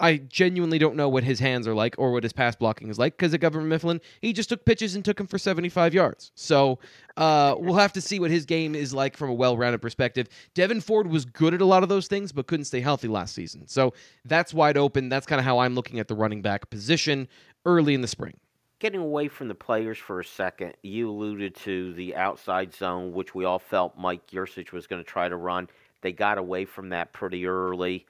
I 0.00 0.18
genuinely 0.18 0.78
don't 0.78 0.96
know 0.96 1.08
what 1.08 1.24
his 1.24 1.40
hands 1.40 1.66
are 1.66 1.74
like 1.74 1.94
or 1.98 2.12
what 2.12 2.22
his 2.22 2.32
pass 2.32 2.54
blocking 2.54 2.88
is 2.88 2.98
like 2.98 3.16
because 3.16 3.34
at 3.34 3.40
Governor 3.40 3.66
Mifflin, 3.66 4.00
he 4.20 4.32
just 4.32 4.48
took 4.48 4.64
pitches 4.64 4.94
and 4.94 5.04
took 5.04 5.18
him 5.18 5.26
for 5.26 5.38
75 5.38 5.92
yards. 5.92 6.30
So 6.34 6.78
uh, 7.16 7.56
we'll 7.58 7.74
have 7.74 7.92
to 7.94 8.00
see 8.00 8.20
what 8.20 8.30
his 8.30 8.44
game 8.44 8.74
is 8.74 8.94
like 8.94 9.16
from 9.16 9.30
a 9.30 9.34
well 9.34 9.56
rounded 9.56 9.82
perspective. 9.82 10.28
Devyn 10.54 10.82
Ford 10.82 11.08
was 11.08 11.24
good 11.24 11.54
at 11.54 11.60
a 11.60 11.64
lot 11.64 11.82
of 11.82 11.88
those 11.88 12.06
things, 12.06 12.30
but 12.32 12.46
couldn't 12.46 12.66
stay 12.66 12.80
healthy 12.80 13.08
last 13.08 13.34
season. 13.34 13.66
So 13.66 13.92
that's 14.24 14.54
wide 14.54 14.76
open. 14.76 15.08
That's 15.08 15.26
kind 15.26 15.40
of 15.40 15.44
how 15.44 15.58
I'm 15.58 15.74
looking 15.74 15.98
at 15.98 16.08
the 16.08 16.14
running 16.14 16.42
back 16.42 16.70
position. 16.70 17.28
early 17.66 17.94
in 17.94 18.00
the 18.00 18.08
spring. 18.08 18.34
Getting 18.78 19.00
away 19.00 19.26
from 19.26 19.48
the 19.48 19.54
players 19.56 19.98
for 19.98 20.20
a 20.20 20.24
second, 20.24 20.74
you 20.82 21.10
alluded 21.10 21.56
to 21.56 21.92
the 21.94 22.14
outside 22.14 22.72
zone, 22.72 23.12
which 23.12 23.34
we 23.34 23.44
all 23.44 23.58
felt 23.58 23.98
Mike 23.98 24.28
Yurcich 24.30 24.70
was 24.70 24.86
going 24.86 25.02
to 25.02 25.08
try 25.08 25.28
to 25.28 25.36
run. 25.36 25.68
They 26.00 26.12
got 26.12 26.38
away 26.38 26.64
from 26.64 26.90
that 26.90 27.12
pretty 27.12 27.46
early. 27.46 28.06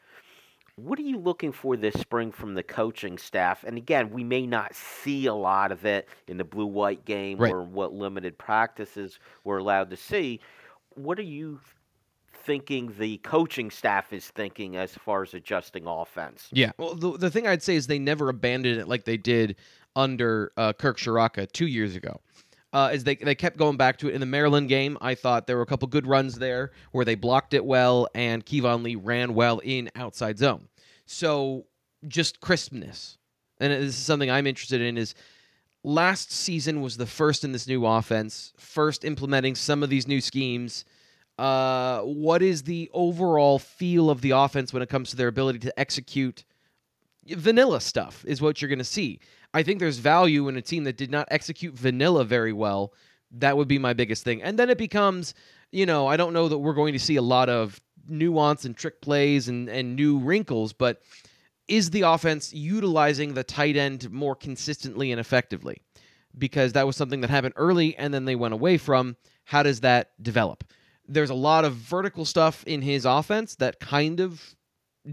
What 0.78 0.96
are 1.00 1.02
you 1.02 1.18
looking 1.18 1.50
for 1.50 1.76
this 1.76 1.94
spring 1.94 2.30
from 2.30 2.54
the 2.54 2.62
coaching 2.62 3.18
staff? 3.18 3.64
And 3.64 3.76
again, 3.76 4.10
we 4.10 4.22
may 4.22 4.46
not 4.46 4.76
see 4.76 5.26
a 5.26 5.34
lot 5.34 5.72
of 5.72 5.84
it 5.84 6.08
in 6.28 6.36
the 6.36 6.44
blue 6.44 6.66
white 6.66 7.04
game 7.04 7.38
right. 7.38 7.52
or 7.52 7.64
what 7.64 7.92
limited 7.92 8.38
practices 8.38 9.18
we're 9.42 9.58
allowed 9.58 9.90
to 9.90 9.96
see. 9.96 10.38
What 10.94 11.18
are 11.18 11.22
you 11.22 11.58
thinking 12.44 12.94
the 12.96 13.16
coaching 13.18 13.72
staff 13.72 14.12
is 14.12 14.28
thinking 14.28 14.76
as 14.76 14.94
far 14.94 15.22
as 15.22 15.34
adjusting 15.34 15.84
offense? 15.84 16.48
Yeah. 16.52 16.70
Well, 16.78 16.94
the, 16.94 17.18
the 17.18 17.30
thing 17.30 17.48
I'd 17.48 17.62
say 17.62 17.74
is 17.74 17.88
they 17.88 17.98
never 17.98 18.28
abandoned 18.28 18.78
it 18.78 18.86
like 18.86 19.04
they 19.04 19.16
did 19.16 19.56
under 19.96 20.52
uh, 20.56 20.74
Kirk 20.74 20.98
Ciarrocca 20.98 21.50
two 21.50 21.66
years 21.66 21.96
ago. 21.96 22.20
Uh, 22.72 22.90
is 22.92 23.02
they 23.02 23.14
they 23.14 23.34
kept 23.34 23.56
going 23.56 23.78
back 23.78 23.96
to 23.98 24.08
it 24.08 24.14
in 24.14 24.20
the 24.20 24.26
Maryland 24.26 24.68
game. 24.68 24.98
I 25.00 25.14
thought 25.14 25.46
there 25.46 25.56
were 25.56 25.62
a 25.62 25.66
couple 25.66 25.88
good 25.88 26.06
runs 26.06 26.38
there 26.38 26.72
where 26.92 27.04
they 27.04 27.14
blocked 27.14 27.54
it 27.54 27.64
well 27.64 28.08
and 28.14 28.44
Keyvone 28.44 28.82
Lee 28.82 28.94
ran 28.94 29.34
well 29.34 29.58
in 29.60 29.90
outside 29.94 30.38
zone. 30.38 30.68
So 31.06 31.64
just 32.06 32.40
crispness, 32.40 33.16
and 33.58 33.72
this 33.72 33.96
is 33.96 33.96
something 33.96 34.30
I'm 34.30 34.46
interested 34.46 34.82
in. 34.82 34.98
Is 34.98 35.14
last 35.82 36.30
season 36.30 36.82
was 36.82 36.98
the 36.98 37.06
first 37.06 37.42
in 37.42 37.52
this 37.52 37.66
new 37.66 37.86
offense, 37.86 38.52
first 38.58 39.02
implementing 39.02 39.54
some 39.54 39.82
of 39.82 39.88
these 39.88 40.06
new 40.06 40.20
schemes. 40.20 40.84
Uh, 41.38 42.00
what 42.00 42.42
is 42.42 42.64
the 42.64 42.90
overall 42.92 43.58
feel 43.58 44.10
of 44.10 44.20
the 44.20 44.32
offense 44.32 44.72
when 44.72 44.82
it 44.82 44.88
comes 44.88 45.08
to 45.10 45.16
their 45.16 45.28
ability 45.28 45.60
to 45.60 45.80
execute 45.80 46.44
vanilla 47.28 47.80
stuff? 47.80 48.24
Is 48.26 48.42
what 48.42 48.60
you're 48.60 48.68
going 48.68 48.78
to 48.78 48.84
see. 48.84 49.20
I 49.54 49.62
think 49.62 49.80
there's 49.80 49.98
value 49.98 50.48
in 50.48 50.56
a 50.56 50.62
team 50.62 50.84
that 50.84 50.96
did 50.96 51.10
not 51.10 51.28
execute 51.30 51.74
vanilla 51.74 52.24
very 52.24 52.52
well. 52.52 52.92
That 53.30 53.56
would 53.56 53.68
be 53.68 53.78
my 53.78 53.92
biggest 53.92 54.24
thing. 54.24 54.42
And 54.42 54.58
then 54.58 54.70
it 54.70 54.78
becomes, 54.78 55.34
you 55.72 55.86
know, 55.86 56.06
I 56.06 56.16
don't 56.16 56.32
know 56.32 56.48
that 56.48 56.58
we're 56.58 56.74
going 56.74 56.92
to 56.92 56.98
see 56.98 57.16
a 57.16 57.22
lot 57.22 57.48
of 57.48 57.80
nuance 58.06 58.64
and 58.64 58.76
trick 58.76 59.00
plays 59.00 59.48
and, 59.48 59.68
and 59.68 59.96
new 59.96 60.18
wrinkles, 60.18 60.72
but 60.72 61.02
is 61.66 61.90
the 61.90 62.02
offense 62.02 62.52
utilizing 62.52 63.34
the 63.34 63.44
tight 63.44 63.76
end 63.76 64.10
more 64.10 64.34
consistently 64.34 65.12
and 65.12 65.20
effectively? 65.20 65.82
Because 66.36 66.72
that 66.72 66.86
was 66.86 66.96
something 66.96 67.20
that 67.20 67.30
happened 67.30 67.54
early 67.56 67.96
and 67.96 68.12
then 68.12 68.24
they 68.24 68.36
went 68.36 68.54
away 68.54 68.78
from. 68.78 69.16
How 69.44 69.62
does 69.62 69.80
that 69.80 70.10
develop? 70.22 70.64
There's 71.06 71.30
a 71.30 71.34
lot 71.34 71.64
of 71.64 71.74
vertical 71.74 72.24
stuff 72.24 72.64
in 72.64 72.82
his 72.82 73.04
offense 73.04 73.56
that 73.56 73.80
kind 73.80 74.20
of 74.20 74.54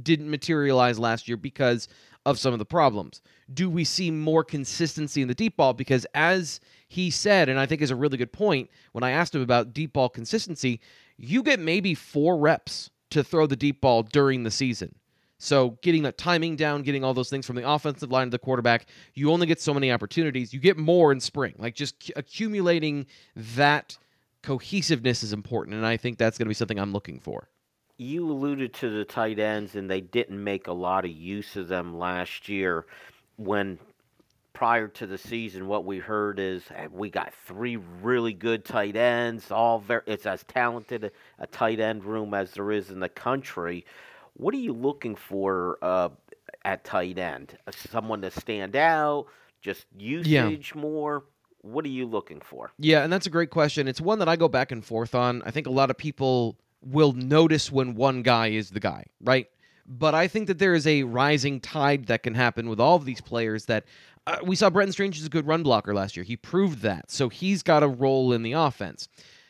didn't 0.01 0.29
materialize 0.29 0.99
last 0.99 1.27
year 1.27 1.37
because 1.37 1.87
of 2.25 2.39
some 2.39 2.53
of 2.53 2.59
the 2.59 2.65
problems. 2.65 3.21
Do 3.53 3.69
we 3.69 3.83
see 3.83 4.09
more 4.09 4.43
consistency 4.43 5.21
in 5.21 5.27
the 5.27 5.35
deep 5.35 5.57
ball? 5.57 5.73
Because 5.73 6.05
as 6.13 6.59
he 6.87 7.11
said, 7.11 7.49
and 7.49 7.59
I 7.59 7.65
think 7.65 7.81
is 7.81 7.91
a 7.91 7.95
really 7.95 8.17
good 8.17 8.33
point, 8.33 8.69
when 8.93 9.03
I 9.03 9.11
asked 9.11 9.35
him 9.35 9.41
about 9.41 9.73
deep 9.73 9.93
ball 9.93 10.09
consistency, 10.09 10.79
you 11.17 11.43
get 11.43 11.59
maybe 11.59 11.93
four 11.93 12.37
reps 12.37 12.89
to 13.11 13.23
throw 13.23 13.45
the 13.45 13.55
deep 13.55 13.81
ball 13.81 14.03
during 14.03 14.43
the 14.43 14.51
season. 14.51 14.95
So 15.37 15.77
getting 15.81 16.03
that 16.03 16.17
timing 16.17 16.55
down, 16.55 16.81
getting 16.81 17.03
all 17.03 17.13
those 17.13 17.29
things 17.29 17.45
from 17.45 17.57
the 17.57 17.69
offensive 17.69 18.11
line 18.11 18.27
to 18.27 18.31
the 18.31 18.39
quarterback, 18.39 18.87
you 19.13 19.31
only 19.31 19.45
get 19.45 19.61
so 19.61 19.73
many 19.73 19.91
opportunities. 19.91 20.53
You 20.53 20.59
get 20.59 20.77
more 20.77 21.11
in 21.11 21.19
spring. 21.19 21.53
Like 21.57 21.75
just 21.75 22.11
accumulating 22.15 23.05
that 23.35 23.97
cohesiveness 24.41 25.23
is 25.23 25.33
important, 25.33 25.75
and 25.75 25.85
I 25.85 25.97
think 25.97 26.17
that's 26.17 26.37
going 26.37 26.45
to 26.45 26.49
be 26.49 26.55
something 26.55 26.79
I'm 26.79 26.93
looking 26.93 27.19
for 27.19 27.49
you 27.97 28.29
alluded 28.29 28.73
to 28.75 28.89
the 28.89 29.05
tight 29.05 29.39
ends, 29.39 29.75
and 29.75 29.89
they 29.89 30.01
didn't 30.01 30.43
make 30.43 30.67
a 30.67 30.73
lot 30.73 31.05
of 31.05 31.11
use 31.11 31.55
of 31.55 31.67
them 31.67 31.97
last 31.97 32.49
year. 32.49 32.85
When 33.37 33.79
prior 34.53 34.87
to 34.87 35.05
the 35.05 35.17
season, 35.17 35.67
what 35.67 35.85
we 35.85 35.99
heard 35.99 36.39
is 36.39 36.63
we 36.91 37.09
got 37.09 37.33
three 37.45 37.75
really 37.75 38.33
good 38.33 38.65
tight 38.65 38.95
ends. 38.95 39.51
All 39.51 39.79
very, 39.79 40.01
it's 40.07 40.25
as 40.25 40.43
talented 40.43 41.05
a, 41.05 41.11
a 41.39 41.47
tight 41.47 41.79
end 41.79 42.03
room 42.03 42.33
as 42.33 42.51
there 42.51 42.71
is 42.71 42.89
in 42.89 42.99
the 42.99 43.09
country. 43.09 43.85
What 44.33 44.53
are 44.53 44.59
you 44.59 44.73
looking 44.73 45.15
for 45.15 45.77
uh, 45.81 46.09
at 46.63 46.83
tight 46.83 47.17
end? 47.19 47.57
Someone 47.69 48.21
to 48.21 48.31
stand 48.31 48.75
out, 48.75 49.27
just 49.61 49.85
usage 49.97 50.73
yeah. 50.75 50.81
more. 50.81 51.25
What 51.61 51.83
are 51.85 51.89
you 51.89 52.05
looking 52.05 52.41
for? 52.41 52.71
Yeah, 52.77 53.03
and 53.03 53.11
that's 53.11 53.25
a 53.25 53.31
great 53.31 53.49
question. 53.49 53.87
It's 53.87 53.99
one 53.99 54.19
that 54.19 54.29
I 54.29 54.35
go 54.35 54.47
back 54.47 54.71
and 54.71 54.85
forth 54.85 55.15
on. 55.15 55.41
I 55.43 55.51
think 55.51 55.65
a 55.65 55.71
lot 55.71 55.89
of 55.89 55.97
people 55.97 56.57
will 56.85 57.13
notice 57.13 57.71
when 57.71 57.95
one 57.95 58.21
guy 58.21 58.47
is 58.47 58.69
the 58.69 58.79
guy, 58.79 59.05
right? 59.21 59.47
But 59.87 60.15
I 60.15 60.27
think 60.27 60.47
that 60.47 60.59
there 60.59 60.73
is 60.73 60.87
a 60.87 61.03
rising 61.03 61.59
tide 61.59 62.05
that 62.07 62.23
can 62.23 62.33
happen 62.33 62.69
with 62.69 62.79
all 62.79 62.95
of 62.95 63.05
these 63.05 63.21
players 63.21 63.65
that 63.65 63.85
uh, 64.27 64.37
we 64.43 64.55
saw 64.55 64.69
Brenton 64.69 64.93
Strange 64.93 65.19
is 65.19 65.25
a 65.25 65.29
good 65.29 65.45
run 65.45 65.63
blocker 65.63 65.93
last 65.93 66.15
year. 66.15 66.23
He 66.23 66.35
proved 66.35 66.81
that. 66.81 67.11
So 67.11 67.29
he's 67.29 67.61
got 67.61 67.83
a 67.83 67.87
role 67.87 68.33
in 68.33 68.41
the 68.41 68.53
offense. 68.53 69.07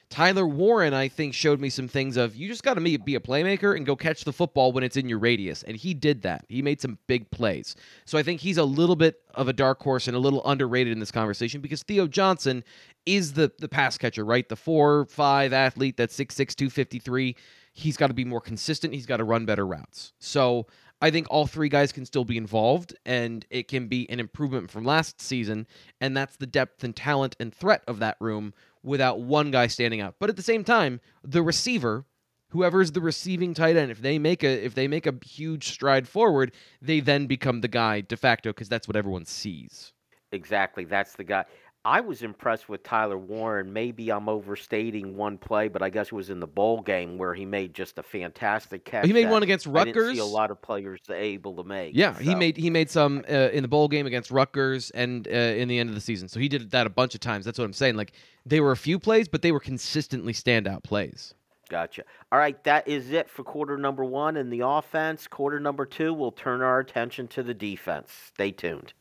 Tyler 0.09 0.47
Warren, 0.47 0.93
I 0.93 1.07
think, 1.07 1.33
showed 1.33 1.59
me 1.59 1.69
some 1.69 1.87
things 1.87 2.15
of 2.15 2.35
you 2.35 2.47
just 2.47 2.63
got 2.63 2.75
to 2.75 2.81
be 2.81 3.15
a 3.15 3.19
playmaker 3.19 3.75
and 3.75 3.85
go 3.85 3.95
catch 3.95 4.23
the 4.23 4.31
football 4.31 4.71
when 4.71 4.83
it's 4.83 4.97
in 4.97 5.09
your 5.09 5.19
radius. 5.19 5.63
And 5.63 5.75
he 5.75 5.93
did 5.93 6.21
that. 6.21 6.45
He 6.47 6.61
made 6.61 6.79
some 6.79 6.99
big 7.07 7.29
plays. 7.31 7.75
So 8.05 8.17
I 8.17 8.23
think 8.23 8.41
he's 8.41 8.57
a 8.57 8.63
little 8.63 8.95
bit 8.95 9.21
of 9.33 9.47
a 9.47 9.53
dark 9.53 9.81
horse 9.81 10.07
and 10.07 10.15
a 10.15 10.19
little 10.19 10.45
underrated 10.45 10.93
in 10.93 10.99
this 10.99 11.11
conversation 11.11 11.59
because 11.59 11.83
Theo 11.83 12.07
Johnson 12.07 12.63
is 13.05 13.33
the, 13.33 13.51
the 13.59 13.67
pass 13.67 13.97
catcher, 13.97 14.23
right? 14.23 14.47
The 14.47 14.55
4 14.55 15.05
5 15.05 15.53
athlete 15.53 15.97
that's 15.97 16.17
6'6, 16.17 16.55
253. 16.55 17.35
He's 17.73 17.97
got 17.97 18.07
to 18.07 18.13
be 18.13 18.25
more 18.25 18.41
consistent. 18.41 18.93
He's 18.93 19.05
got 19.05 19.17
to 19.17 19.25
run 19.25 19.45
better 19.45 19.65
routes. 19.65 20.13
So 20.19 20.67
I 21.01 21.11
think 21.11 21.27
all 21.29 21.45
three 21.45 21.69
guys 21.69 21.91
can 21.91 22.05
still 22.05 22.23
be 22.23 22.37
involved, 22.37 22.95
and 23.05 23.45
it 23.49 23.67
can 23.67 23.87
be 23.87 24.09
an 24.09 24.19
improvement 24.19 24.71
from 24.71 24.85
last 24.85 25.19
season. 25.19 25.67
And 25.99 26.15
that's 26.15 26.37
the 26.37 26.47
depth 26.47 26.83
and 26.83 26.95
talent 26.95 27.35
and 27.39 27.53
threat 27.53 27.83
of 27.85 27.99
that 27.99 28.15
room 28.19 28.53
without 28.85 29.19
one 29.19 29.51
guy 29.51 29.67
standing 29.67 29.99
out. 29.99 30.15
But 30.19 30.29
at 30.29 30.37
the 30.37 30.43
same 30.43 30.63
time, 30.63 31.01
the 31.23 31.41
receiver, 31.41 32.05
whoever 32.49 32.81
is 32.81 32.91
the 32.91 33.01
receiving 33.01 33.53
tight 33.53 33.75
end, 33.75 33.91
if 33.91 34.01
they 34.01 34.19
make 34.19 34.43
a 34.43 34.65
if 34.65 34.75
they 34.75 34.87
make 34.87 35.07
a 35.07 35.15
huge 35.25 35.69
stride 35.69 36.07
forward, 36.07 36.53
they 36.81 36.99
then 36.99 37.25
become 37.25 37.61
the 37.61 37.67
guy 37.67 38.01
de 38.01 38.15
facto 38.15 38.51
because 38.51 38.69
that's 38.69 38.87
what 38.87 38.95
everyone 38.95 39.25
sees. 39.25 39.91
Exactly, 40.31 40.85
that's 40.85 41.13
the 41.15 41.23
guy. 41.23 41.45
I 41.85 42.01
was 42.01 42.23
impressed 42.23 42.67
with 42.67 42.81
Tyler 42.81 43.17
Warren. 43.17 43.71
Maybe 43.71 44.11
I'm 44.11 44.27
overstating 44.27 45.15
one 45.15 45.37
play, 45.37 45.67
but 45.67 45.83
I 45.83 45.89
guess 45.91 46.07
it 46.07 46.13
was 46.13 46.31
in 46.31 46.39
the 46.39 46.47
bowl 46.47 46.81
game 46.81 47.19
where 47.19 47.35
he 47.35 47.45
made 47.45 47.75
just 47.75 47.99
a 47.99 48.03
fantastic 48.03 48.83
catch. 48.83 49.05
He 49.05 49.13
made 49.13 49.29
one 49.29 49.43
against 49.43 49.67
Rutgers. 49.67 49.95
I 49.95 49.99
didn't 49.99 50.15
see 50.15 50.19
a 50.19 50.25
lot 50.25 50.49
of 50.49 50.59
players 50.61 50.99
able 51.09 51.55
to 51.57 51.63
make. 51.63 51.95
Yeah, 51.95 52.15
so. 52.15 52.23
he 52.23 52.33
made 52.33 52.57
he 52.57 52.71
made 52.71 52.89
some 52.89 53.23
uh, 53.29 53.49
in 53.53 53.61
the 53.61 53.67
bowl 53.67 53.87
game 53.87 54.07
against 54.07 54.31
Rutgers 54.31 54.89
and 54.91 55.27
uh, 55.27 55.31
in 55.31 55.67
the 55.67 55.77
end 55.77 55.89
of 55.89 55.95
the 55.95 56.01
season. 56.01 56.27
So 56.27 56.39
he 56.39 56.49
did 56.49 56.71
that 56.71 56.87
a 56.87 56.89
bunch 56.89 57.13
of 57.13 57.21
times. 57.21 57.45
That's 57.45 57.59
what 57.59 57.65
I'm 57.65 57.73
saying. 57.73 57.95
Like 57.95 58.13
they 58.47 58.59
were 58.59 58.71
a 58.71 58.77
few 58.77 58.97
plays, 58.97 59.27
but 59.27 59.43
they 59.43 59.51
were 59.51 59.59
consistently 59.59 60.33
standout 60.33 60.83
plays. 60.83 61.35
Gotcha. 61.69 62.03
All 62.31 62.39
right, 62.39 62.61
that 62.63 62.87
is 62.87 63.11
it 63.11 63.29
for 63.29 63.43
quarter 63.43 63.77
number 63.77 64.03
one 64.03 64.37
in 64.37 64.49
the 64.49 64.61
offense. 64.61 65.27
Quarter 65.27 65.59
number 65.59 65.85
two, 65.85 66.13
we'll 66.13 66.31
turn 66.31 66.61
our 66.61 66.79
attention 66.79 67.27
to 67.29 67.43
the 67.43 67.53
defense. 67.53 68.11
Stay 68.33 68.51
tuned. 68.51 68.93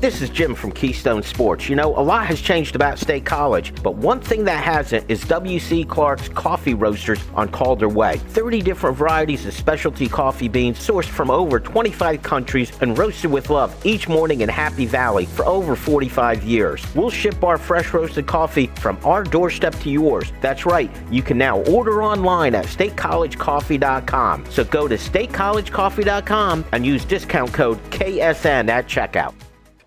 This 0.00 0.20
is 0.20 0.28
Jim 0.28 0.54
from 0.54 0.72
Keystone 0.72 1.22
Sports. 1.22 1.70
You 1.70 1.74
know, 1.74 1.98
a 1.98 2.02
lot 2.02 2.26
has 2.26 2.40
changed 2.40 2.76
about 2.76 2.98
State 2.98 3.24
College, 3.24 3.72
but 3.82 3.94
one 3.94 4.20
thing 4.20 4.44
that 4.44 4.62
hasn't 4.62 5.10
is 5.10 5.22
W.C. 5.22 5.84
Clark's 5.84 6.28
coffee 6.28 6.74
roasters 6.74 7.18
on 7.34 7.48
Calder 7.48 7.88
Way. 7.88 8.18
30 8.18 8.60
different 8.60 8.94
varieties 8.96 9.46
of 9.46 9.54
specialty 9.54 10.06
coffee 10.06 10.48
beans 10.48 10.78
sourced 10.78 11.08
from 11.08 11.30
over 11.30 11.58
25 11.58 12.22
countries 12.22 12.70
and 12.82 12.98
roasted 12.98 13.32
with 13.32 13.48
love 13.48 13.74
each 13.86 14.06
morning 14.06 14.42
in 14.42 14.50
Happy 14.50 14.84
Valley 14.84 15.24
for 15.24 15.46
over 15.46 15.74
45 15.74 16.44
years. 16.44 16.84
We'll 16.94 17.08
ship 17.08 17.42
our 17.42 17.56
fresh 17.56 17.94
roasted 17.94 18.26
coffee 18.26 18.66
from 18.76 18.98
our 19.02 19.24
doorstep 19.24 19.74
to 19.76 19.90
yours. 19.90 20.30
That's 20.42 20.66
right, 20.66 20.90
you 21.10 21.22
can 21.22 21.38
now 21.38 21.60
order 21.62 22.02
online 22.02 22.54
at 22.54 22.66
statecollegecoffee.com. 22.66 24.44
So 24.50 24.62
go 24.62 24.88
to 24.88 24.96
statecollegecoffee.com 24.96 26.64
and 26.72 26.84
use 26.84 27.04
discount 27.06 27.54
code 27.54 27.82
KSN 27.90 28.68
at 28.68 28.86
checkout. 28.86 29.32